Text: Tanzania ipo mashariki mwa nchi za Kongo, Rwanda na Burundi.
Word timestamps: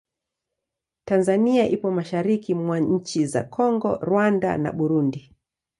Tanzania 1.05 1.67
ipo 1.69 1.91
mashariki 1.91 2.53
mwa 2.55 2.79
nchi 2.79 3.25
za 3.25 3.43
Kongo, 3.43 3.95
Rwanda 3.95 4.57
na 4.57 4.71
Burundi. 4.71 5.35